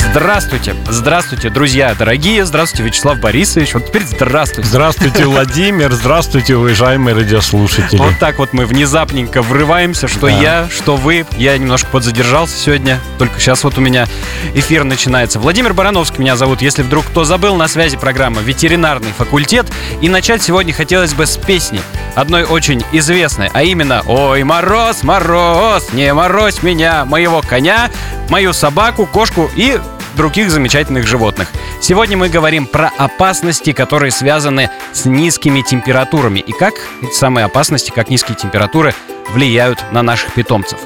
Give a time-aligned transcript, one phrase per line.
[0.00, 4.68] Здравствуйте, здравствуйте, друзья дорогие, здравствуйте, Вячеслав Борисович, вот теперь здравствуйте.
[4.68, 7.98] Здравствуйте, Владимир, здравствуйте, уважаемые радиослушатели.
[7.98, 10.32] Вот так вот мы внезапненько врываемся, что Да.
[10.32, 11.26] я, что вы.
[11.36, 14.06] Я немножко подзадержался сегодня, только сейчас вот у меня
[14.54, 15.38] эфир начинается.
[15.38, 19.66] Владимир Барановский меня зовут, если вдруг кто забыл, на связи программа «Ветеринарный факультет».
[20.00, 21.80] И начать сегодня хотелось бы с песни,
[22.14, 27.90] одной очень известной, а именно «Ой, мороз, мороз, не морозь меня, моего коня,
[28.30, 29.78] мою собаку, кошку и
[30.16, 31.48] других замечательных животных.
[31.80, 37.92] Сегодня мы говорим про опасности, которые связаны с низкими температурами и как эти самые опасности,
[37.94, 38.94] как низкие температуры
[39.30, 40.80] влияют на наших питомцев.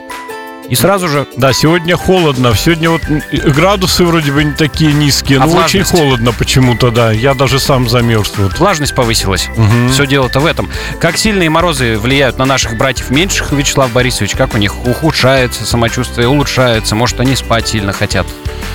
[0.70, 2.54] И сразу же Да, сегодня холодно.
[2.56, 3.02] Сегодня вот
[3.32, 5.90] градусы вроде бы не такие низкие, А но очень влажность?
[5.90, 7.10] холодно почему-то, да.
[7.10, 8.56] Я даже сам замерз вот.
[8.60, 9.48] влажность повысилась.
[9.56, 9.88] Мгм.
[9.90, 10.70] Все дело-то в этом.
[11.00, 14.36] Как сильные морозы влияют на наших братьев меньших, Вячеслав Борисович?
[14.36, 16.94] Как у них ухудшается самочувствие, улучшается?
[16.94, 18.28] Может, они спать сильно хотят?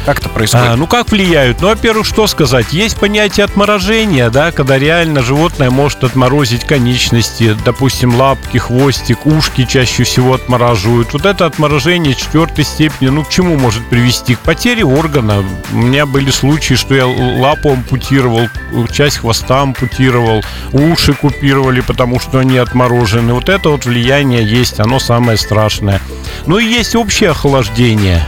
[0.05, 0.67] Как это происходит?
[0.67, 1.61] А, ну как влияют?
[1.61, 2.73] Ну, во-первых, что сказать?
[2.73, 10.03] Есть понятие отморожения, да, когда реально животное может отморозить конечности, допустим, лапки, хвостик, ушки чаще
[10.03, 11.13] всего отмораживают.
[11.13, 11.84] Вот это отморожение
[12.15, 14.35] четвертой степени, ну, к чему может привести?
[14.35, 15.43] К потере органа.
[15.71, 18.49] У меня были случаи, что я лапу ампутировал,
[18.91, 23.33] часть хвоста ампутировал, уши купировали, потому что они отморожены.
[23.33, 26.01] Вот это вот влияние есть, оно самое страшное.
[26.45, 28.25] Ну и есть общее охлаждение.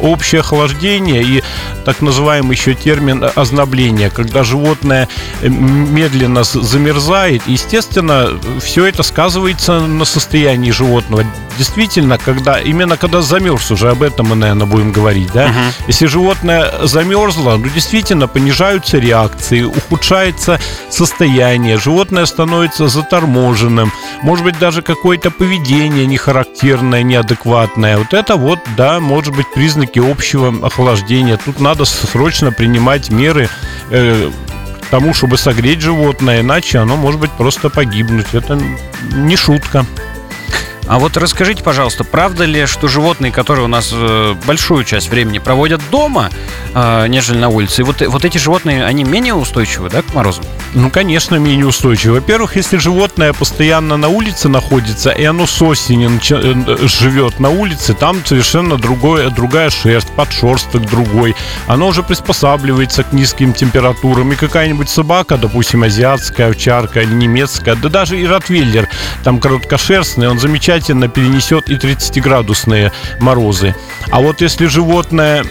[0.00, 1.42] Общее охлаждение и
[1.84, 5.08] так называемый еще термин ознобление, когда животное
[5.42, 7.42] э, медленно замерзает.
[7.46, 11.24] Естественно, все это сказывается на состоянии животного.
[11.58, 15.48] Действительно, когда именно когда замерз уже, об этом мы, наверное, будем говорить, да?
[15.48, 15.72] Мгм.
[15.86, 24.82] Если животное замерзло, ну действительно понижаются реакции, ухудшается состояние, животное становится заторможенным, может быть даже
[24.82, 27.98] какое-то поведение нехарактерное, неадекватное.
[27.98, 31.38] Вот это вот, да, может быть признаки общего охлаждения.
[31.44, 33.48] Тут надо срочно принимать меры
[33.90, 34.30] э,
[34.90, 38.26] тому, чтобы согреть животное, иначе оно может быть просто погибнуть.
[38.32, 38.58] Это
[39.12, 39.84] не шутка.
[40.86, 45.38] А вот расскажите, пожалуйста, правда ли, что животные, которые у нас э, большую часть времени
[45.38, 46.30] проводят дома,
[46.74, 50.44] э, нежели на улице, вот, вот эти животные, они менее устойчивы, да, к морозам?
[50.74, 52.14] Ну, конечно, менее устойчиво.
[52.14, 57.50] Во-первых, если животное постоянно на улице находится, и оно с осени начи- э, живет на
[57.50, 61.36] улице, там совершенно другое, другая шерсть, подшерсток другой.
[61.68, 64.32] Оно уже приспосабливается к низким температурам.
[64.32, 68.88] И какая-нибудь собака, допустим, азиатская овчарка или немецкая, да даже и ротвейлер,
[69.22, 72.90] там короткошерстный, он замечательно перенесет и 30-градусные
[73.20, 73.76] морозы.
[74.10, 75.44] А вот если животное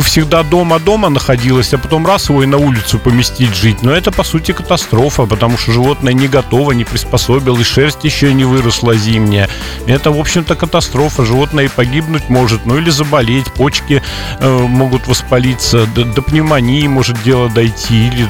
[0.00, 3.82] всегда дома-дома находилось, а потом раз его и на улицу поместить жить.
[3.82, 8.44] Но это, по сути, катастрофа, потому что животное не готово, не приспособилось, шерсть еще не
[8.44, 9.48] выросла зимняя.
[9.86, 11.24] Это, в общем-то, катастрофа.
[11.24, 14.02] Животное и погибнуть может, ну или заболеть, почки
[14.38, 18.28] э, могут воспалиться, до, до пневмонии может дело дойти, или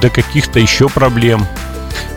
[0.00, 1.46] до каких-то еще проблем.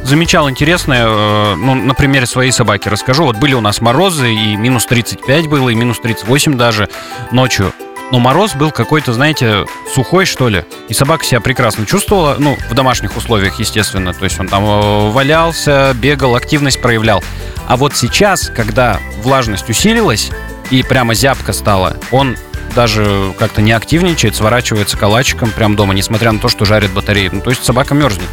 [0.03, 3.23] Замечал интересное, э, ну, на примере своей собаки расскажу.
[3.23, 6.89] Вот были у нас морозы, и минус 35 было, и минус 38 даже
[7.31, 7.73] ночью.
[8.11, 10.65] Но мороз был какой-то, знаете, сухой, что ли.
[10.89, 14.13] И собака себя прекрасно чувствовала, ну, в домашних условиях, естественно.
[14.13, 17.23] То есть он там э, валялся, бегал, активность проявлял.
[17.67, 20.29] А вот сейчас, когда влажность усилилась,
[20.71, 22.37] и прямо зябко стало, он
[22.75, 27.29] даже как-то не активничает, сворачивается калачиком прям дома, несмотря на то, что жарит батареи.
[27.31, 28.29] Ну, то есть собака мерзнет.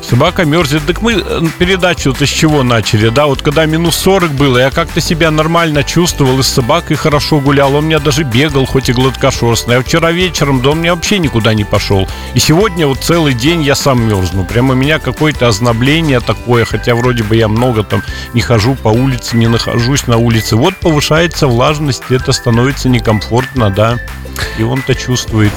[0.00, 0.82] Собака мерзнет.
[0.86, 3.26] Так мы э, передачу-то с чего начали, да?
[3.26, 7.74] Вот когда минус 40 было, я как-то себя нормально чувствовал, и с собакой хорошо гулял.
[7.74, 9.76] Он меня даже бегал, хоть и гладкошерстный.
[9.76, 12.08] А вчера вечером, да он мне вообще никуда не пошел.
[12.34, 14.44] И сегодня вот целый день я сам мерзну.
[14.44, 18.02] Прямо у меня какое-то ознобление такое, хотя вроде бы я много там
[18.34, 20.56] не хожу по улице, не нахожусь на улице.
[20.56, 23.98] Вот повышается влажность, это становится некомфортно, да.
[24.58, 25.52] И он-то чувствует.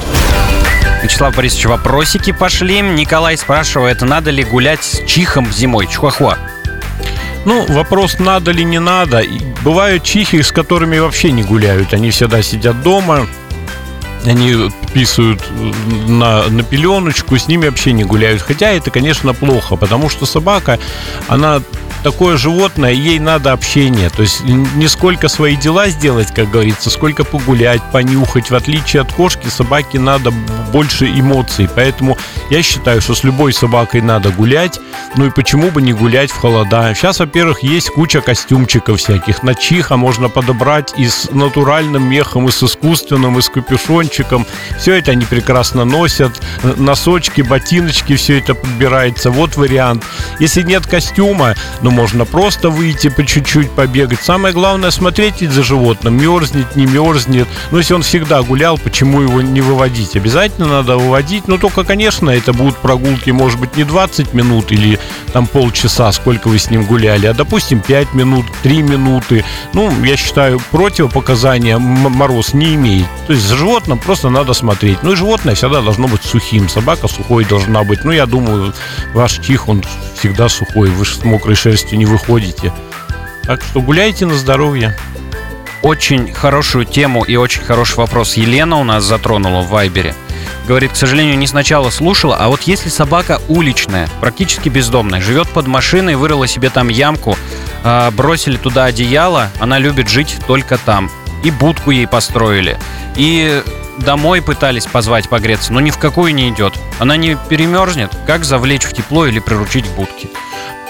[1.02, 2.80] Вячеслав Борисович, вопросики пошли.
[2.80, 5.86] Николай спрашивает, надо ли гулять с чихом зимой?
[5.86, 6.38] Чихуахуа.
[7.44, 9.22] Ну, вопрос, надо ли не надо.
[9.62, 11.94] Бывают чихи, с которыми вообще не гуляют.
[11.94, 13.28] Они всегда сидят дома,
[14.24, 15.42] они писают
[16.08, 18.42] на, на пеленочку, с ними вообще не гуляют.
[18.42, 20.80] Хотя это, конечно, плохо, потому что собака,
[21.28, 21.62] она
[22.06, 24.10] такое животное, ей надо общение.
[24.10, 28.48] То есть не сколько свои дела сделать, как говорится, сколько погулять, понюхать.
[28.48, 30.30] В отличие от кошки, собаке надо
[30.72, 31.68] больше эмоций.
[31.74, 32.16] Поэтому
[32.48, 34.78] я считаю, что с любой собакой надо гулять.
[35.16, 36.94] Ну и почему бы не гулять в холода?
[36.94, 39.42] Сейчас, во-первых, есть куча костюмчиков всяких.
[39.42, 44.46] На чиха можно подобрать и с натуральным мехом, и с искусственным, и с капюшончиком.
[44.78, 46.40] Все это они прекрасно носят.
[46.62, 49.32] Носочки, ботиночки, все это подбирается.
[49.32, 50.04] Вот вариант.
[50.38, 54.20] Если нет костюма, ну, можно просто выйти по чуть-чуть побегать.
[54.20, 57.48] Самое главное смотреть за животным, мерзнет, не мерзнет.
[57.70, 60.14] Но если он всегда гулял, почему его не выводить?
[60.14, 64.98] Обязательно надо выводить, но только, конечно, это будут прогулки, может быть, не 20 минут или
[65.32, 69.42] там полчаса, сколько вы с ним гуляли, а, допустим, 5 минут, 3 минуты.
[69.72, 73.06] Ну, я считаю, противопоказания мороз не имеет.
[73.26, 75.02] То есть за животным просто надо смотреть.
[75.02, 76.68] Ну и животное всегда должно быть сухим.
[76.68, 78.04] Собака сухой должна быть.
[78.04, 78.74] Ну, я думаю,
[79.14, 79.82] ваш чих, он
[80.14, 80.90] всегда сухой.
[80.90, 82.72] Вы с мокрой шерстью не выходите.
[83.44, 84.96] Так что гуляйте на здоровье.
[85.82, 90.16] Очень хорошую тему и очень хороший вопрос Елена у нас затронула в Вайбере.
[90.66, 95.68] Говорит, к сожалению, не сначала слушала, а вот если собака уличная, практически бездомная, живет под
[95.68, 97.38] машиной, вырыла себе там ямку,
[97.84, 101.08] а, бросили туда одеяло, она любит жить только там.
[101.44, 102.76] И будку ей построили.
[103.14, 103.62] И
[103.98, 106.74] домой пытались позвать погреться, но ни в какую не идет.
[106.98, 110.28] Она не перемерзнет, как завлечь в тепло или приручить к будке.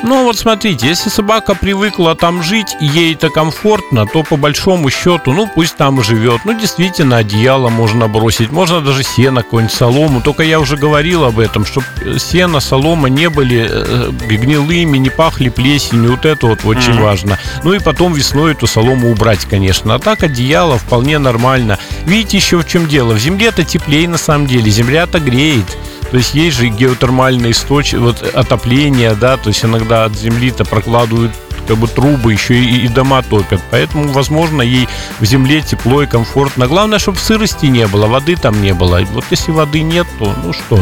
[0.03, 4.91] Ну вот смотрите, если собака привыкла там жить, и ей это комфортно, то по большому
[4.91, 6.43] счету, ну пусть там живет.
[6.45, 10.21] Ну действительно, одеяло можно бросить, можно даже сено, какую-нибудь солому.
[10.21, 11.87] Только я уже говорил об этом, чтобы
[12.19, 16.13] сено, солома не были э, гнилыми, не пахли плесенью.
[16.13, 17.03] Вот это вот очень mm-hmm.
[17.03, 17.39] важно.
[17.65, 19.95] Ну и потом весной эту солому убрать, конечно.
[19.95, 21.79] А так одеяло вполне нормально.
[22.05, 23.15] Видите еще в чем дело?
[23.15, 25.77] В земле-то теплее на самом деле, земля-то греет.
[26.11, 31.33] То есть есть же геотермальные источники, вот отопление, да, то есть иногда от земли-то прокладывают
[31.67, 33.61] как бы трубы еще и, и дома топят.
[33.71, 34.89] Поэтому, возможно, ей
[35.19, 36.69] в земле тепло и комфортно.
[36.69, 39.01] Главное, чтобы сырости не было, воды там не было.
[39.13, 40.79] Вот если воды нет, то ну что,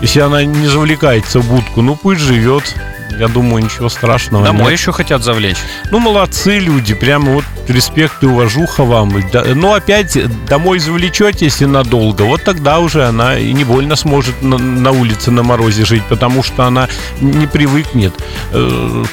[0.00, 2.74] если она не завлекается в будку, ну пусть живет.
[3.18, 4.44] Я думаю, ничего страшного.
[4.44, 4.80] Домой нет.
[4.80, 5.58] еще хотят завлечь.
[5.90, 9.10] Ну, молодцы люди, прямо вот респект и уважуха вам.
[9.10, 14.42] Но ну, опять домой завлечете, если надолго, вот тогда уже она и не больно сможет
[14.42, 16.88] на, на улице на морозе жить, потому что она
[17.20, 18.14] не привыкнет
[18.52, 19.04] э,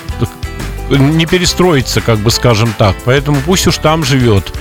[0.89, 2.95] не перестроится, как бы скажем так.
[3.05, 4.51] Поэтому пусть уж там живет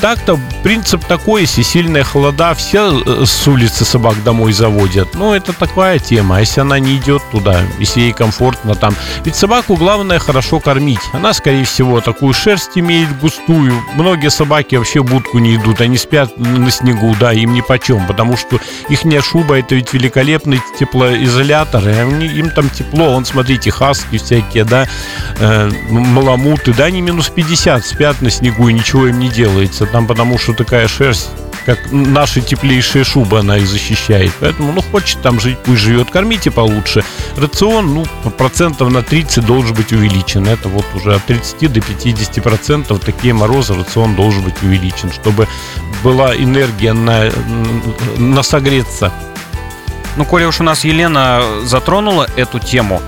[0.00, 5.14] так-то принцип такой, если сильные холода, все э, с улицы собак домой заводят.
[5.14, 6.36] Ну, это такая тема.
[6.36, 8.94] А если она не идет туда, если ей комфортно там.
[9.24, 11.00] Ведь собаку главное хорошо кормить.
[11.12, 13.74] Она, скорее всего, такую шерсть имеет густую.
[13.94, 15.80] Многие собаки вообще будку не идут.
[15.80, 18.06] Они спят на снегу, да, им ни почем.
[18.06, 18.58] Потому что
[18.88, 21.86] их шуба это ведь великолепный теплоизолятор.
[21.88, 23.12] И они, им там тепло.
[23.12, 24.88] Вон, смотрите, хаски всякие, да,
[25.38, 30.06] э, маламуты, да, они минус 50 спят на снегу и ничего им не делается там
[30.06, 31.30] потому что такая шерсть
[31.66, 34.32] как наши теплейшие шубы она их защищает.
[34.40, 36.10] Поэтому, ну, хочет там жить, пусть живет.
[36.10, 37.04] Кормите получше.
[37.36, 40.46] Рацион, ну, процентов на 30 должен быть увеличен.
[40.46, 45.46] Это вот уже от 30 до 50 процентов такие морозы рацион должен быть увеличен, чтобы
[46.02, 47.30] была энергия на,
[48.16, 49.12] на согреться.
[50.16, 53.00] Ну, коли уж у нас Елена затронула эту тему,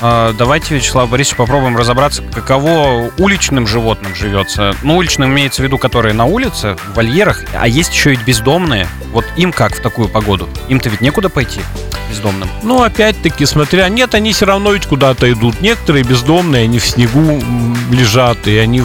[0.00, 4.74] давайте, Вячеслав Борисович, попробуем разобраться, каково уличным животным живется.
[4.82, 8.86] Ну, уличным имеется в виду, которые на улице, в вольерах, а есть еще и бездомные.
[9.12, 10.48] Вот им как в такую погоду?
[10.68, 11.60] Им-то ведь некуда пойти
[12.08, 12.48] бездомным.
[12.62, 15.60] Ну, опять-таки, смотря, нет, они все равно ведь куда-то идут.
[15.60, 17.42] Некоторые бездомные, они в снегу
[17.90, 18.84] лежат, и они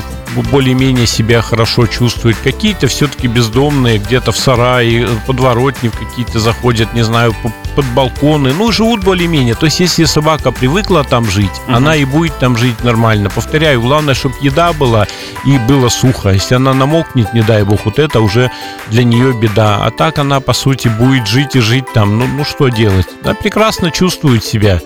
[0.52, 2.38] более-менее себя хорошо чувствуют.
[2.44, 7.36] Какие-то все-таки бездомные где-то в сарае, подворотни в какие-то заходят, не знаю,
[7.76, 8.54] под балконы.
[8.54, 9.56] Ну, живут более-менее.
[9.56, 11.76] То есть, если собака привыкла там жить, угу.
[11.76, 13.30] она и будет там жить нормально.
[13.30, 15.08] Повторяю, главное, чтобы еда была
[15.46, 16.30] и было сухо.
[16.30, 18.52] Если она намокнет, не дай бог, вот это уже
[18.90, 19.84] для нее беда.
[19.84, 22.20] А так она, по сути, будет жить и жить там.
[22.20, 23.08] Ну, ну что делать?
[23.24, 24.80] Она прекрасно чувствует себя.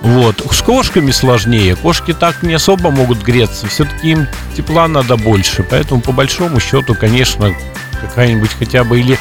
[0.00, 0.46] Вот.
[0.50, 1.76] С кошками сложнее.
[1.76, 3.66] Кошки так не особо могут греться.
[3.66, 5.64] Все-таки им тепла надо больше.
[5.68, 7.54] Поэтому, по большому счету, конечно,
[8.00, 9.18] какая-нибудь хотя бы или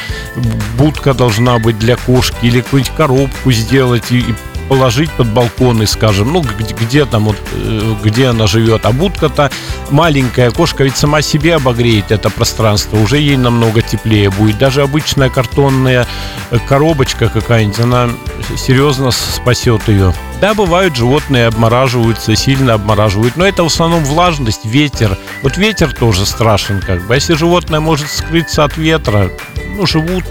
[0.77, 4.35] будка должна быть для кошки, или какую-нибудь коробку сделать и, и
[4.67, 8.85] положить под балконы, скажем, ну, где, где там вот, э, где она живет.
[8.85, 9.51] А будка-то
[9.89, 14.57] маленькая, кошка ведь сама себе обогреет это пространство, уже ей намного теплее будет.
[14.57, 16.07] Даже обычная картонная
[16.51, 18.09] э, коробочка какая-нибудь, она
[18.57, 20.13] серьезно спасет ее.
[20.39, 25.17] Да, бывают животные обмораживаются, сильно обмораживают, но это в основном влажность, ветер.
[25.41, 27.13] Вот ветер тоже страшен как бы.
[27.13, 29.31] А если животное может скрыться от ветра,
[29.75, 30.25] ну, живут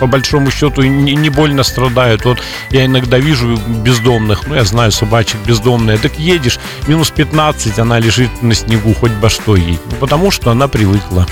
[0.00, 2.24] по большому счету не, не больно страдают.
[2.24, 2.40] Вот
[2.70, 8.42] я иногда вижу бездомных, ну я знаю собачек бездомные, так едешь, минус 15, она лежит
[8.42, 9.78] на снегу, хоть бы что ей.
[9.90, 11.26] Ну, потому что она привыкла.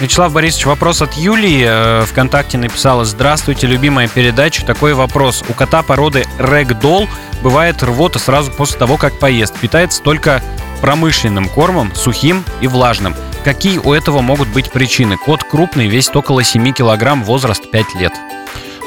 [0.00, 1.64] Вячеслав Борисович, вопрос от Юлии.
[1.64, 4.64] Э, ВКонтакте написала «Здравствуйте, любимая передача.
[4.64, 5.44] Такой вопрос.
[5.48, 7.08] У кота породы рэгдолл
[7.42, 9.54] бывает рвота сразу после того, как поест.
[9.60, 10.42] Питается только
[10.82, 13.14] промышленным кормом, сухим и влажным.
[13.44, 15.16] Какие у этого могут быть причины?
[15.16, 18.12] Кот крупный, весит около 7 килограмм, возраст 5 лет.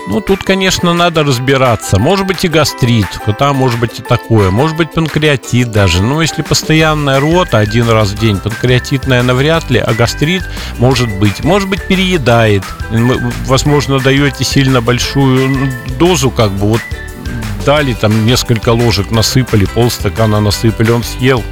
[0.08, 1.98] Ну, тут, конечно, надо разбираться.
[1.98, 4.52] Может быть и гастрит, кота может быть и такое.
[4.52, 6.04] Может быть панкреатит даже.
[6.04, 10.44] Но если постоянная рвота один раз в день, панкреатит, наверное, вряд ли, а гастрит
[10.78, 11.44] может быть.
[11.44, 12.64] Может быть переедает.
[13.48, 16.82] Возможно, даете сильно большую дозу, как бы вот
[17.66, 21.44] дали, там несколько ложек насыпали, полстакана насыпали, он съел,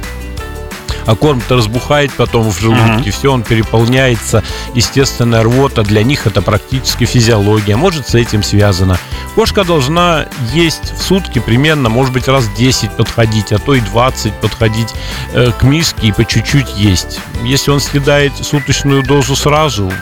[1.06, 3.10] а корм-то разбухает потом в желудке, mm-hmm.
[3.10, 4.42] все, он переполняется.
[4.74, 7.76] Естественная рвота для них это практически физиология.
[7.76, 8.98] Может, с этим связано.
[9.34, 14.32] Кошка должна есть в сутки примерно, может быть, раз 10 подходить, а то и 20
[14.34, 14.94] подходить
[15.32, 17.20] э, к миске и по чуть-чуть есть.
[17.44, 19.92] Если он съедает суточную дозу сразу,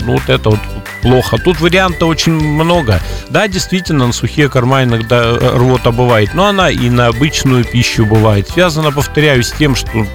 [0.00, 0.60] ну вот это вот
[1.00, 1.36] плохо.
[1.38, 3.00] Тут вариантов очень много.
[3.28, 8.06] Да, действительно, на сухие корма иногда э, рвота бывает, но она и на обычную пищу
[8.06, 8.48] бывает.
[8.48, 10.06] Связано, повторяю, с тем, что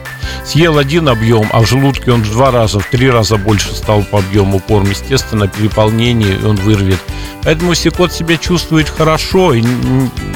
[0.46, 4.04] съел один объем, а в желудке он в два раза, в три раза больше стал
[4.04, 4.90] по объему корм.
[4.90, 7.00] Естественно, переполнение он вырвет.
[7.44, 9.56] Поэтому если кот себя чувствует хорошо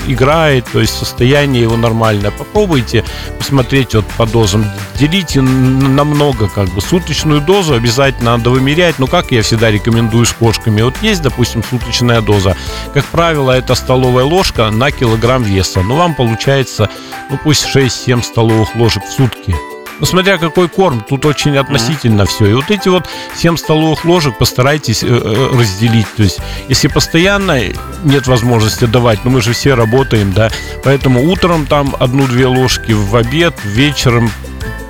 [0.08, 3.04] играет, то есть состояние его нормальное, попробуйте
[3.38, 4.66] посмотреть вот по дозам.
[4.98, 6.82] Делите на много, как бы.
[6.82, 9.00] Суточную дозу обязательно надо вымерять.
[9.00, 10.82] Ну, как я всегда рекомендую с кошками.
[10.82, 12.56] Вот есть, допустим, суточная доза.
[12.94, 15.82] Как правило, это столовая ложка на килограмм веса.
[15.82, 16.90] Ну, вам получается,
[17.30, 19.56] ну, пусть 6-7 столовых ложек в сутки.
[20.02, 22.26] Ну, смотря какой корм, тут очень относительно mm-hmm.
[22.26, 22.46] все.
[22.48, 26.08] И вот эти вот 7 столовых ложек постарайтесь э, э, разделить.
[26.18, 27.60] То есть, если постоянно
[28.04, 30.50] нет возможности давать, ну мы же все работаем, да,
[30.84, 34.32] поэтому утром там одну-две ложки, в обед, вечером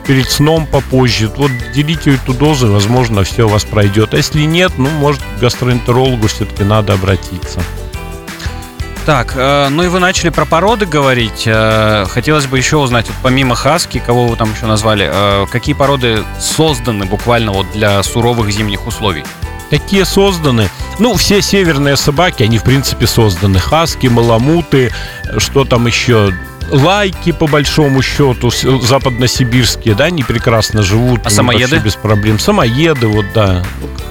[0.07, 1.29] перед сном попозже.
[1.35, 4.13] Вот делите эту дозу, возможно, все у вас пройдет.
[4.13, 7.61] А если нет, ну, может, к гастроэнтерологу все-таки надо обратиться.
[9.05, 11.43] Так, э, ну и вы начали про породы говорить.
[11.47, 15.73] Э, хотелось бы еще узнать, вот помимо хаски, кого вы там еще назвали, э, какие
[15.73, 19.23] породы созданы буквально вот для суровых зимних условий?
[19.71, 20.69] Такие созданы.
[20.99, 23.57] Ну, все северные собаки, они в принципе созданы.
[23.57, 24.93] Хаски, маламуты,
[25.37, 26.31] что там еще,
[26.71, 31.21] лайки, по большому счету, западносибирские, да, они прекрасно живут.
[31.25, 31.77] А самоеды?
[31.77, 32.39] Без проблем.
[32.39, 33.63] Самоеды, вот, да.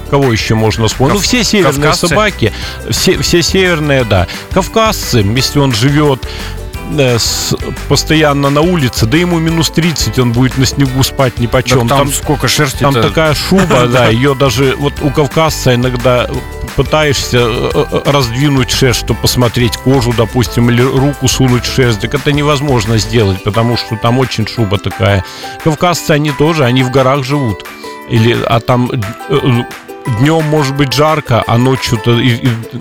[0.09, 1.13] Кого еще можно вспомнить?
[1.13, 1.21] Кав...
[1.21, 2.07] Ну, все северные Кавказцы?
[2.07, 2.53] собаки,
[2.89, 4.27] все, все северные, да.
[4.51, 6.60] Кавказцы, если он живет э,
[6.97, 7.55] с,
[7.87, 11.87] постоянно на улице, да ему минус 30, он будет на снегу спать ни почем.
[11.87, 16.29] там, там сколько шерсти Там такая шуба, да, ее даже вот у кавказца иногда
[16.75, 22.13] пытаешься э, э, раздвинуть шерсть, чтобы посмотреть кожу, допустим, или руку сунуть в шерсть, так
[22.13, 25.23] это невозможно сделать, потому что там очень шуба такая.
[25.63, 27.65] Кавказцы, они тоже, они в горах живут.
[28.09, 29.63] Или, а там э,
[30.19, 32.19] днем может быть жарко, а ночью-то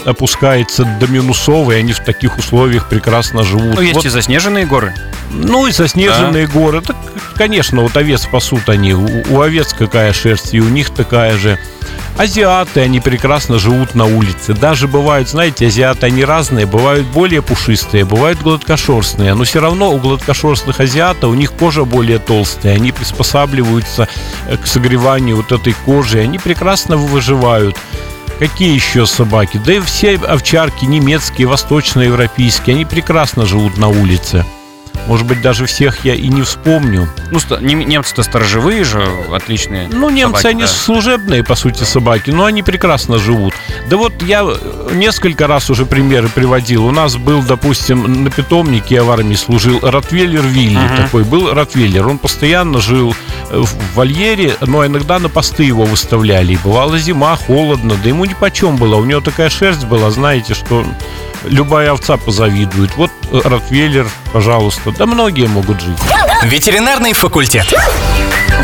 [0.04, 3.76] опускается до минусовой, они в таких условиях прекрасно живут.
[3.76, 4.04] Ну, есть вот.
[4.04, 4.94] и заснеженные горы.
[5.30, 6.52] Ну, и заснеженные да.
[6.52, 6.80] горы.
[6.80, 6.96] Так,
[7.36, 8.94] конечно, вот овец пасут они.
[8.94, 11.58] У, у овец какая шерсть, и у них такая же.
[12.20, 14.52] Азиаты, они прекрасно живут на улице.
[14.52, 16.66] Даже бывают, знаете, азиаты, они разные.
[16.66, 19.32] Бывают более пушистые, бывают гладкошерстные.
[19.32, 22.74] Но все равно у гладкошерстных азиатов у них кожа более толстая.
[22.74, 24.06] Они приспосабливаются
[24.48, 26.18] э, к согреванию вот этой кожи.
[26.18, 27.78] Они прекрасно выживают.
[28.38, 29.58] Какие еще собаки?
[29.64, 34.44] Да и все овчарки немецкие, восточноевропейские, они прекрасно живут на улице.
[35.10, 37.08] Может быть, даже всех я и не вспомню.
[37.32, 39.88] Ну, немцы-то сторожевые же, отличные.
[39.88, 40.68] Ну, немцы, собаки, они да.
[40.68, 43.52] служебные, по сути, собаки, но они прекрасно живут.
[43.88, 44.46] Да вот я
[44.92, 46.86] несколько раз уже примеры приводил.
[46.86, 51.02] У нас был, допустим, на питомнике, я в армии служил, Ротвейлер Вилли uh-huh.
[51.02, 52.06] такой был Ротвейлер.
[52.06, 53.12] Он постоянно жил
[53.50, 56.52] в вольере, но иногда на посты его выставляли.
[56.52, 58.94] И бывала зима, холодно, да ему ни по чем было.
[58.94, 60.86] У него такая шерсть была, знаете, что
[61.44, 62.96] любая овца позавидует.
[62.96, 64.92] Вот Ротвейлер, пожалуйста.
[64.92, 65.98] Да многие могут жить.
[66.42, 67.66] Ветеринарный факультет.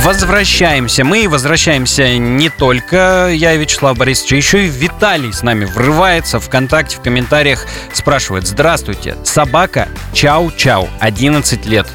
[0.02, 1.04] Возвращаемся.
[1.04, 6.38] Мы возвращаемся не только я и Вячеслав Борисович, а еще и Виталий с нами врывается
[6.38, 8.46] ВКонтакте в комментариях, спрашивает.
[8.46, 11.86] Здравствуйте, собака Чау-Чау, 11 лет.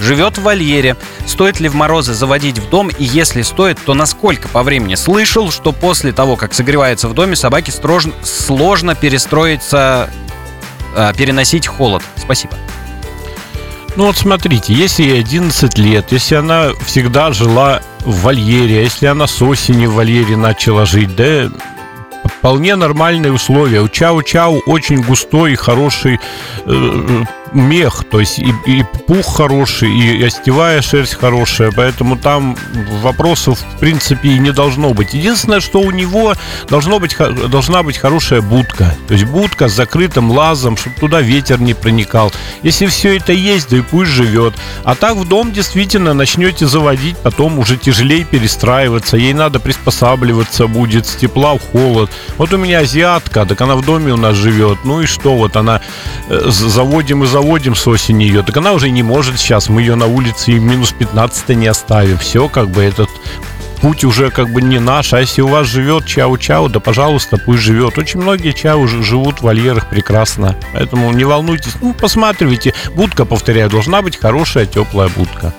[0.00, 0.96] Живет в вольере.
[1.26, 2.88] Стоит ли в морозы заводить в дом?
[2.88, 4.94] И если стоит, то насколько по времени?
[4.94, 8.06] Слышал, что после того, как согревается в доме, собаке строж...
[8.24, 10.08] сложно перестроиться
[10.94, 12.02] э, переносить холод?
[12.16, 12.54] Спасибо.
[13.96, 19.26] Ну вот смотрите, если ей 11 лет, если она всегда жила в вольере, если она
[19.26, 21.50] с осени в вольере начала жить, да
[22.24, 23.80] вполне нормальные условия.
[23.80, 26.20] У Чау-Чау очень густой и хороший
[26.64, 32.56] э, мех, то есть и, и пух хороший, и остевая шерсть хорошая, поэтому там
[33.02, 35.14] вопросов в принципе и не должно быть.
[35.14, 36.34] Единственное, что у него
[36.68, 37.16] должно быть,
[37.50, 42.32] должна быть хорошая будка, то есть будка с закрытым лазом, чтобы туда ветер не проникал.
[42.62, 44.54] Если все это есть, да и пусть живет.
[44.84, 51.06] А так в дом действительно начнете заводить, потом уже тяжелее перестраиваться, ей надо приспосабливаться будет
[51.06, 52.10] с тепла в холод.
[52.38, 55.56] Вот у меня азиатка, так она в доме у нас живет, ну и что, вот
[55.56, 55.80] она
[56.28, 57.39] э, заводим и заводим
[57.74, 60.92] с осени ее, так она уже не может сейчас, мы ее на улице и минус
[60.92, 62.18] 15 не оставим.
[62.18, 63.08] Все, как бы этот
[63.80, 67.62] путь уже как бы не наш, а если у вас живет чау-чау, да пожалуйста, пусть
[67.62, 67.98] живет.
[67.98, 72.74] Очень многие чау живут в вольерах прекрасно, поэтому не волнуйтесь, ну, посматривайте.
[72.94, 75.54] Будка, повторяю, должна быть хорошая, теплая будка.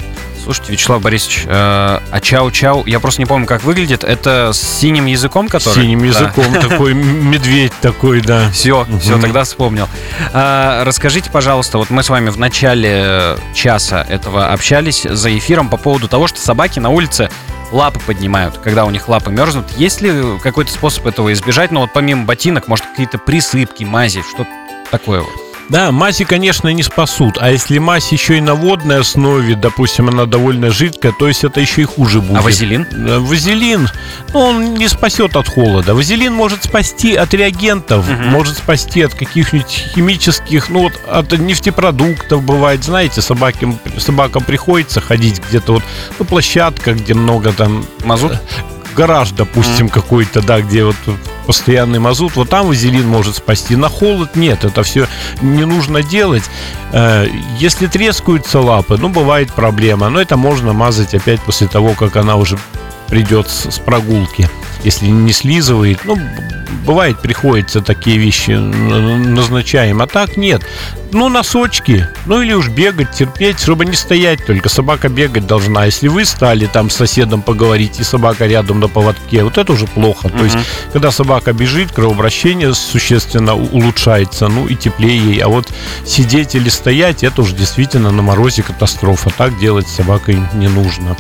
[0.51, 4.03] Слушайте, Вячеслав Борисович, э, а чау-чау, я просто не помню, как выглядит.
[4.03, 5.75] Это с синим языком, который?
[5.75, 6.05] Синим да.
[6.08, 8.50] языком, такой медведь такой, да.
[8.51, 9.88] Все, все, тогда вспомнил.
[10.34, 15.77] А, расскажите, пожалуйста, вот мы с вами в начале часа этого общались за эфиром по
[15.77, 17.29] поводу того, что собаки на улице
[17.72, 19.67] лапы поднимают, когда у них лапы мерзнут.
[19.77, 21.72] Есть ли какой-то способ этого избежать?
[21.72, 24.50] Ну вот помимо ботинок, может какие-то присыпки, мази, что-то
[24.91, 25.40] такое вот?
[25.72, 27.38] Да, мази, конечно, не спасут.
[27.40, 31.62] А если мазь еще и на водной основе, допустим, она довольно жидкая, то есть это
[31.62, 32.40] еще и хуже будет.
[32.40, 32.86] А вазелин?
[33.25, 33.88] Вазелин,
[34.34, 35.96] ну, он не спасет от холода.
[35.96, 38.22] Вазелин может спасти от реагентов, угу.
[38.22, 42.84] может спасти от каких-нибудь химических, ну, вот от нефтепродуктов бывает.
[42.84, 45.84] Знаете, собаки, собакам приходится ходить где-то вот,
[46.20, 47.86] ну, площадка, где много там...
[48.04, 48.34] Мазут?
[48.93, 49.89] Гараж, допустим, mm.
[49.89, 50.95] какой-то, да, где вот
[51.45, 53.75] постоянный мазут, вот там вазелин может спасти.
[53.75, 55.07] На холод нет, это все
[55.41, 56.43] не нужно делать.
[56.91, 62.15] Э, если трескаются лапы, ну, бывает проблема, но это можно мазать опять после того, как
[62.15, 62.57] она уже
[63.07, 64.50] придет с прогулки
[64.83, 66.00] если не слизывает.
[66.05, 66.17] Ну,
[66.86, 70.63] бывает, приходится такие вещи назначаем, а так нет.
[71.13, 74.70] Ну, носочки, ну или уж бегать, терпеть, чтобы не стоять только.
[74.70, 75.86] Собака бегать должна.
[75.86, 79.88] Если вы стали там с соседом поговорить, и собака рядом на поводке, вот это уже
[79.88, 80.30] плохо.
[80.30, 80.38] Mm-hmm.
[80.38, 80.58] То есть,
[80.94, 85.39] когда собака бежит, кровообращение существенно улучшается, ну и теплее ей.
[85.39, 85.72] А вот
[86.06, 89.30] сидеть или стоять, это уже действительно на морозе катастрофа.
[89.38, 91.18] Так делать с собакой не нужно.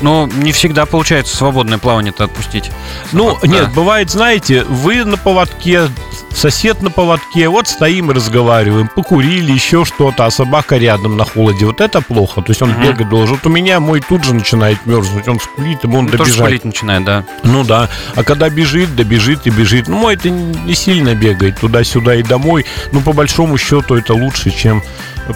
[0.00, 2.70] Но не всегда получается свободное плавание-то отпустить.
[3.12, 3.48] Ну, да.
[3.48, 5.88] нет, бывает, знаете, вы на поводке,
[6.34, 8.88] сосед на поводке, вот стоим и разговариваем,
[9.28, 11.66] покурили, еще что-то, а собака рядом на холоде.
[11.66, 12.42] Вот это плохо.
[12.42, 12.82] То есть он угу.
[12.82, 13.36] бегать должен.
[13.36, 16.28] Вот у меня мой тут же начинает мерзнуть, он скулит, ему он ну, добежать.
[16.28, 17.24] Тоже скулить начинает, да.
[17.42, 17.88] Ну да.
[18.14, 19.88] А когда бежит, да бежит и бежит.
[19.88, 22.64] Ну, мой это не сильно бегает туда-сюда и домой.
[22.92, 24.82] Ну, по большому счету, это лучше, чем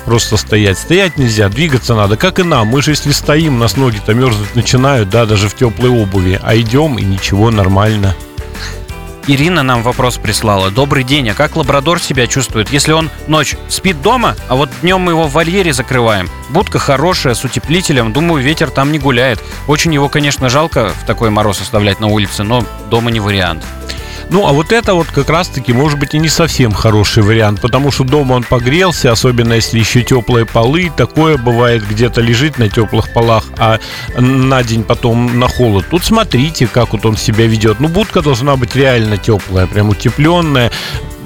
[0.04, 0.78] просто стоять.
[0.78, 2.68] Стоять нельзя, двигаться надо, как и нам.
[2.68, 6.40] Мы же если стоим, у нас ноги-то мерзнуть начинают, да, даже в теплой обуви.
[6.42, 8.14] А идем и ничего, нормально.
[9.28, 10.72] Ирина нам вопрос прислала.
[10.72, 15.00] Добрый день, а как лабрадор себя чувствует, если он ночь спит дома, а вот днем
[15.00, 16.28] мы его в вольере закрываем?
[16.50, 19.40] Будка хорошая, с утеплителем, думаю, ветер там не гуляет.
[19.68, 23.64] Очень его, конечно, жалко в такой мороз оставлять на улице, но дома не вариант.
[24.30, 27.90] Ну, а вот это вот как раз-таки может быть и не совсем хороший вариант, потому
[27.90, 33.12] что дома он погрелся, особенно если еще теплые полы, такое бывает где-то лежит на теплых
[33.12, 33.78] полах, а
[34.16, 35.86] на день потом на холод.
[35.90, 37.80] Тут смотрите, как вот он себя ведет.
[37.80, 40.72] Ну, будка должна быть реально теплая, прям утепленная,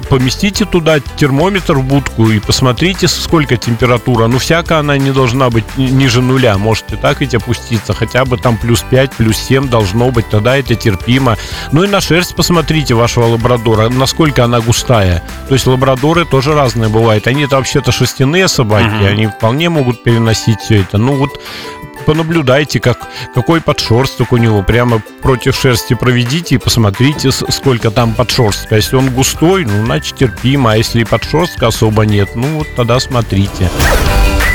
[0.09, 4.27] поместите туда термометр в будку и посмотрите, сколько температура.
[4.27, 6.57] Ну, всяко она не должна быть ниже нуля.
[6.57, 7.93] Может и так ведь опуститься.
[7.93, 10.29] Хотя бы там плюс 5, плюс 7 должно быть.
[10.29, 11.37] Тогда это терпимо.
[11.71, 15.23] Ну и на шерсть посмотрите вашего лабрадора, насколько она густая.
[15.47, 17.27] То есть лабрадоры тоже разные бывают.
[17.27, 18.95] Они это вообще-то шерстяные собаки.
[18.95, 19.05] Угу.
[19.05, 20.97] Они вполне могут переносить все это.
[20.97, 21.39] Ну вот
[22.07, 22.99] понаблюдайте, как,
[23.35, 24.63] какой подшерсток у него.
[24.63, 28.77] Прямо против шерсти проведите и посмотрите, сколько там подшерстка.
[28.77, 30.71] Если он густой, ну, значит, терпимо.
[30.71, 33.69] А если подшерстка особо нет, ну, вот тогда смотрите.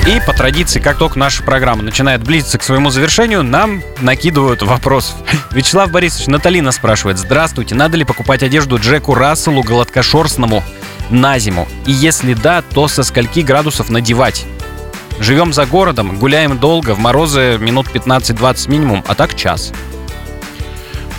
[0.06, 5.14] И по традиции, как только наша программа начинает близиться к своему завершению, нам накидывают вопрос.
[5.50, 7.18] Вячеслав Борисович, Наталина спрашивает.
[7.18, 10.64] Здравствуйте, надо ли покупать одежду Джеку Расселу гладкошерстному
[11.10, 11.68] на зиму?
[11.86, 14.46] И если да, то со скольки градусов надевать?
[15.20, 19.72] Живем за городом, гуляем долго, в морозы минут 15-20 минимум, а так час.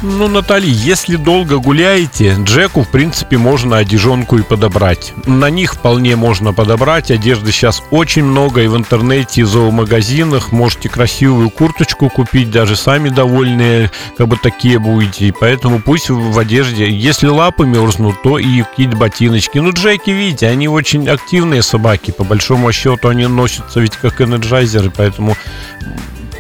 [0.06, 5.14] Ну, Натали, если долго гуляете, Джеку, в принципе, можно одежонку и подобрать.
[5.26, 7.10] На них вполне можно подобрать.
[7.10, 10.52] Одежды сейчас очень много и в интернете, и в зоомагазинах.
[10.52, 15.34] Можете красивую курточку купить, даже сами довольные, как бы такие будете.
[15.40, 19.60] Поэтому пусть в одежде, если лапы мерзнут, то и какие-то ботиночки.
[19.60, 22.12] Ну, Джеки, видите, они очень активные собаки.
[22.12, 25.38] По большому счету они носятся ведь как энерджайзеры, поэтому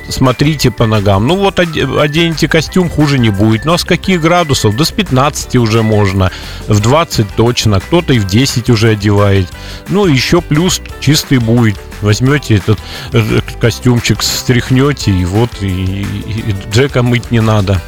[0.09, 1.27] смотрите по ногам.
[1.27, 3.65] Ну вот оденете костюм, хуже не будет.
[3.65, 4.75] Ну а с каких градусов?
[4.75, 6.31] До с 15 уже можно,
[6.67, 9.47] в 20 точно, кто-то и в 10 уже одевает.
[9.89, 11.77] Ну еще плюс чистый будет.
[12.01, 12.79] Возьмете этот
[13.13, 17.81] э, костюмчик, встряхнете, и вот и, и Джека мыть не надо.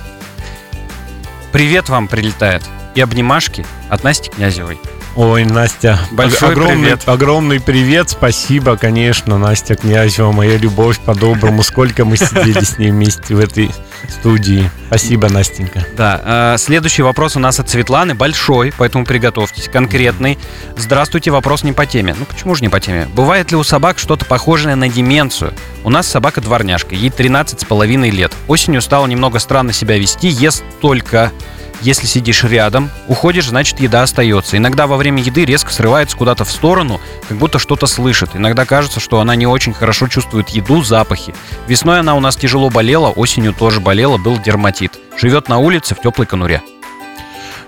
[1.52, 2.64] Привет вам прилетает
[2.96, 4.80] и обнимашки от Насти Князевой.
[5.16, 7.04] Ой, Настя, Большой огромный, привет.
[7.06, 11.64] огромный привет, спасибо, конечно, Настя Князева, моя любовь по-доброму.
[11.64, 13.72] Сколько мы сидели с ней вместе в этой
[14.10, 14.70] студии.
[14.88, 15.86] Спасибо, Настенька.
[15.96, 20.38] Да, э, следующий вопрос у нас от Светланы, большой, поэтому приготовьтесь, конкретный.
[20.76, 22.14] Здравствуйте, вопрос не по теме.
[22.20, 23.08] Ну почему же не по теме?
[23.16, 25.54] Бывает ли у собак что-то похожее на деменцию?
[25.86, 28.34] У нас собака дворняжка, ей 13 с половиной лет.
[28.50, 31.32] Осенью стала немного странно себя вести, ест только
[31.82, 34.58] если сидишь рядом, уходишь, значит еда остается.
[34.58, 38.32] Иногда во время еды резко срывается куда-то в сторону, как будто что-то слышит.
[38.34, 41.34] Иногда кажется, что она не очень хорошо чувствует еду, запахи.
[41.68, 45.00] Весной она у нас тяжело болела, осенью тоже болела, был дерматит.
[45.18, 46.62] Живет на улице в теплой конуре.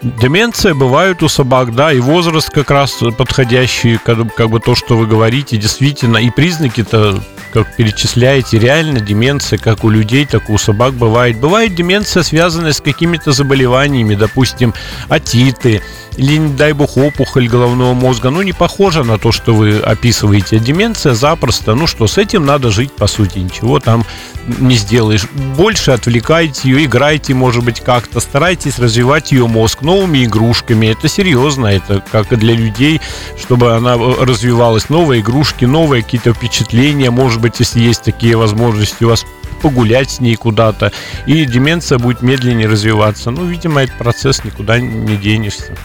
[0.01, 4.95] Деменция бывает у собак, да, и возраст как раз подходящий, как, как бы то, что
[4.95, 10.57] вы говорите, действительно, и признаки-то как перечисляете, реально деменция как у людей, так и у
[10.57, 11.39] собак бывает.
[11.39, 14.73] Бывает деменция, связанная с какими-то заболеваниями, допустим,
[15.09, 15.81] атиты,
[16.17, 18.31] или, не дай бог, опухоль головного мозга.
[18.31, 20.59] Ну, не похоже на то, что вы описываете.
[20.59, 21.75] Деменция запросто.
[21.75, 23.39] Ну что, с этим надо жить, по сути.
[23.39, 24.03] Ничего там
[24.47, 25.27] не сделаешь.
[25.55, 28.19] Больше отвлекайте ее, играйте, может быть, как-то.
[28.19, 30.87] Старайтесь развивать ее мозг новыми игрушками.
[30.87, 31.67] Это серьезно.
[31.67, 32.99] Это как и для людей,
[33.39, 34.89] чтобы она э, развивалась.
[34.89, 37.11] Новые игрушки, новые какие-то впечатления.
[37.11, 39.23] Может быть, если есть такие возможности у вас
[39.59, 40.91] погулять с ней куда-то,
[41.25, 43.31] и деменция будет медленнее развиваться.
[43.31, 45.75] Ну, видимо, этот процесс никуда не денешься.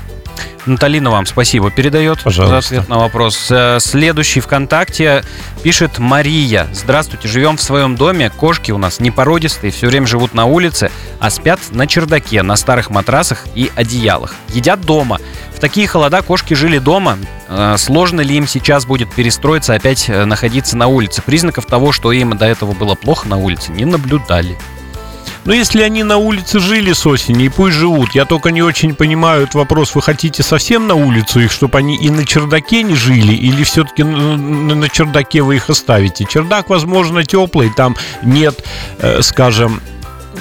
[0.67, 2.61] Наталина вам спасибо передает Пожалуйста.
[2.61, 3.49] за ответ на вопрос.
[3.51, 5.25] Э, Следующий ВКонтакте
[5.63, 6.69] пишет Мария.
[6.73, 8.31] Здравствуйте, живем в своем доме.
[8.31, 12.57] Кошки у нас не породистые, все время живут на улице, а спят на чердаке, на
[12.57, 14.35] старых матрасах и одеялах.
[14.51, 15.19] Едят дома.
[15.55, 17.19] В такие холода кошки жили дома.
[17.49, 21.23] Э, Сложно ли им сейчас будет перестроиться, опять э, находиться на улице?
[21.23, 24.57] Признаков того, что им до этого было плохо на улице, не наблюдали.
[25.45, 28.15] Ну, если они на улице жили с осени, и пусть живут.
[28.15, 29.95] Я только не очень понимаю этот вопрос.
[29.95, 34.05] Вы хотите совсем на улицу их, чтобы они и на чердаке не жили, или все-таки
[34.05, 36.27] на, на чердаке вы их оставите?
[36.27, 38.65] Чердак, возможно, теплый, там нет,
[38.99, 39.81] э, скажем,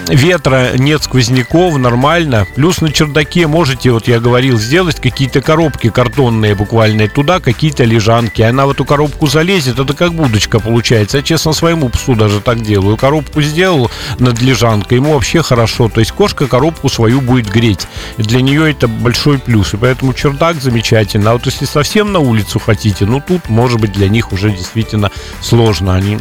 [0.08, 2.48] ветра, нет сквозняков, нормально.
[2.56, 8.42] Плюс на чердаке можете, вот я говорил, сделать какие-то коробки картонные буквально, туда какие-то лежанки.
[8.42, 11.18] Она в эту коробку залезет, это как будочка получается.
[11.18, 12.98] Я, честно, своему псу даже так делаю.
[12.98, 15.90] Коробку сделал над лежанкой, ему вообще хорошо.
[15.90, 17.88] То есть кошка коробку свою будет греть.
[18.18, 19.74] И для нее это большой плюс.
[19.74, 21.32] И поэтому чердак замечательно.
[21.32, 25.12] А вот если совсем на улицу хотите, ну тут, может быть, для них уже действительно
[25.42, 25.96] сложно.
[25.96, 26.18] Они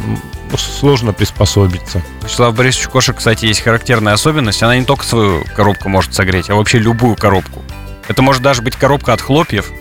[0.57, 2.01] сложно приспособиться.
[2.23, 4.61] Вячеслав Борисович, кошек, кстати, есть характерная особенность.
[4.63, 7.61] Она не только свою коробку может согреть, а вообще любую коробку.
[8.07, 9.71] Это может даже быть коробка от хлопьев.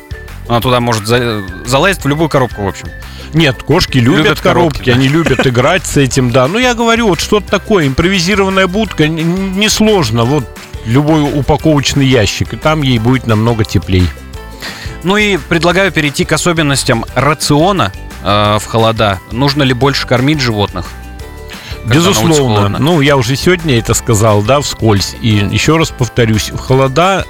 [0.49, 1.43] Она туда может за...
[1.65, 2.89] залезть в любую коробку, в общем.
[3.33, 4.97] Нет, кошки любят, Любят коробки, коробки, да.
[4.97, 6.49] они любят играть с этим, да.
[6.49, 10.25] Ну, я говорю, вот что-то такое, импровизированная будка, несложно.
[10.25, 10.45] Вот
[10.87, 14.09] любой упаковочный ящик, и там ей будет намного теплей.
[15.03, 19.21] Ну и предлагаю перейти к особенностям рациона э, в холода.
[19.31, 20.87] Нужно ли больше кормить животных?
[21.87, 22.79] Безусловно.
[22.79, 25.17] Ну, я уже сегодня это сказал, да, вскользь.
[25.21, 27.25] И еще раз повторюсь, в холода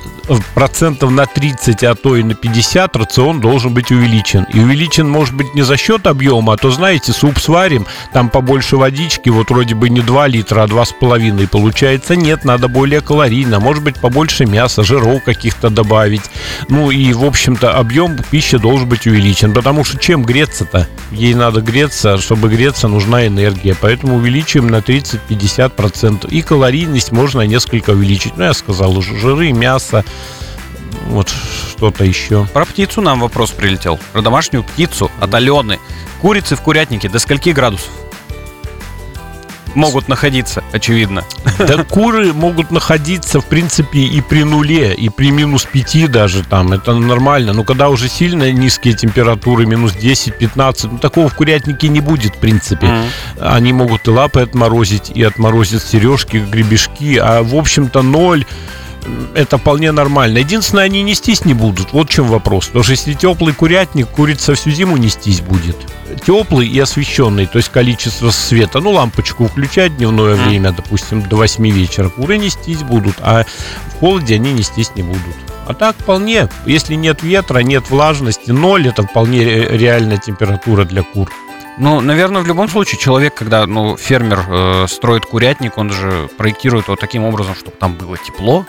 [0.54, 4.46] процентов на 30, а то и на 50 рацион должен быть увеличен.
[4.52, 8.76] И увеличен может быть не за счет объема, а то, знаете, суп сварим, там побольше
[8.76, 12.16] водички, вот вроде бы не 2 литра, а 2,5 получается.
[12.16, 13.60] Нет, надо более калорийно.
[13.60, 16.22] Может быть, побольше мяса, жиров каких-то добавить.
[16.68, 19.52] Ну и, в общем-то, объем пищи должен быть увеличен.
[19.52, 20.86] Потому что чем греться-то?
[21.10, 23.76] Ей надо греться, чтобы греться, нужна энергия.
[23.80, 26.28] Поэтому увеличиваем на 30-50%.
[26.30, 28.36] И калорийность можно несколько увеличить.
[28.36, 30.04] Ну, я сказал уже, жиры, мясо,
[31.06, 32.46] вот что-то еще.
[32.52, 33.98] Про птицу нам вопрос прилетел.
[34.12, 35.78] Про домашнюю птицу от Алены.
[36.20, 37.90] Курицы в курятнике до скольки градусов?
[39.74, 41.24] Могут находиться, очевидно.
[41.58, 46.72] Да куры могут находиться, в принципе, и при нуле, и при минус 5 даже там.
[46.72, 47.52] Это нормально.
[47.52, 52.38] Но когда уже сильно низкие температуры, минус 10-15, ну, такого в курятнике не будет, в
[52.38, 52.86] принципе.
[52.86, 53.04] Мгм.
[53.40, 57.16] Они могут и лапы отморозить, и отморозить сережки, гребешки.
[57.16, 58.44] А, в общем-то, ноль
[59.34, 60.38] это вполне нормально.
[60.38, 61.92] Единственное, они нестись не будут.
[61.92, 62.66] Вот в чем вопрос.
[62.66, 65.76] Потому что если теплый курятник, курица всю зиму нестись будет.
[66.26, 68.80] Теплый и освещенный, то есть количество света.
[68.80, 72.08] Ну, лампочку включать дневное время, допустим, до 8 вечера.
[72.08, 73.44] Куры нестись будут, а
[73.94, 75.36] в холоде они нестись не будут.
[75.66, 81.02] А так вполне, если нет ветра, нет влажности, ноль это вполне ре- реальная температура для
[81.02, 81.30] кур.
[81.78, 86.86] Ну, наверное, в любом случае человек, когда ну, фермер э, строит курятник, он же проектирует
[86.86, 88.66] его таким образом, чтобы там было тепло.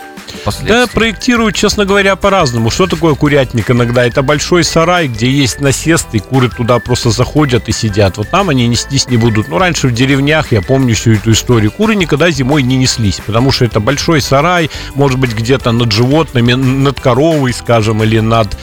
[0.62, 2.70] Да, проектируют, честно говоря, по-разному.
[2.70, 4.06] Что такое курятник иногда?
[4.06, 8.16] Это большой сарай, где есть насест, и куры туда просто заходят и сидят.
[8.16, 9.48] Вот там они нестись не будут.
[9.48, 13.52] Ну, раньше в деревнях, я помню всю эту историю, куры никогда зимой не неслись, потому
[13.52, 18.56] что это большой сарай, может быть, где-то над животными, над коровой, скажем, или над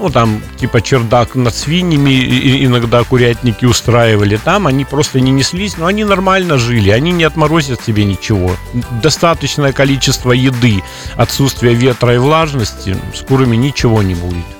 [0.00, 4.36] ну, там, типа чердак над свиньями иногда курятники устраивали.
[4.36, 8.56] Там они просто не неслись, но они нормально жили, они не отморозят себе ничего.
[9.02, 10.82] Достаточное количество еды,
[11.16, 14.59] отсутствие ветра и влажности, с курами ничего не будет.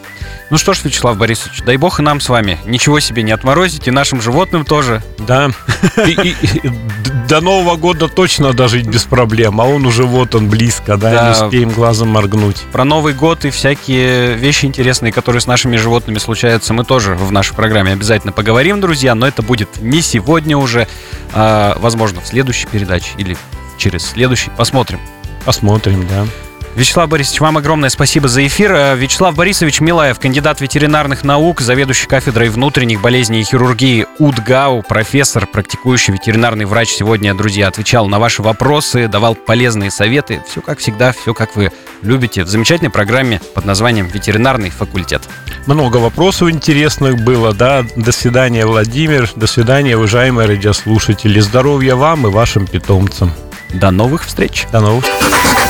[0.50, 3.86] Ну что ж, Вячеслав Борисович, дай бог и нам с вами ничего себе не отморозить,
[3.86, 5.02] и нашим животным тоже.
[5.18, 5.50] Да.
[6.06, 6.70] И, и,
[7.28, 11.24] до Нового года точно дожить без проблем, а он уже вот он близко, да, да,
[11.24, 12.64] не успеем глазом моргнуть.
[12.72, 17.30] Про Новый год и всякие вещи интересные, которые с нашими животными случаются, мы тоже в
[17.30, 20.88] нашей программе обязательно поговорим, друзья, но это будет не сегодня уже,
[21.32, 23.36] а, возможно, в следующей передаче или
[23.78, 24.50] через следующий.
[24.56, 24.98] Посмотрим.
[25.44, 26.26] Посмотрим, да.
[26.76, 28.72] Вячеслав Борисович, вам огромное спасибо за эфир.
[28.72, 35.46] Э, Вячеслав Борисович Милаев, кандидат ветеринарных наук, заведующий кафедрой внутренних болезней и хирургии УДГАУ, профессор,
[35.46, 40.42] практикующий ветеринарный врач сегодня, друзья, отвечал на ваши вопросы, давал полезные советы.
[40.48, 42.44] Все как всегда, все как вы любите.
[42.44, 45.22] В замечательной программе под названием «Ветеринарный факультет».
[45.66, 47.84] Много вопросов интересных было, да.
[47.96, 49.28] До свидания, Владимир.
[49.34, 51.40] До свидания, уважаемые радиослушатели.
[51.40, 53.32] Здоровья вам и вашим питомцам.
[53.74, 54.66] До новых встреч.
[54.72, 55.69] До новых встреч.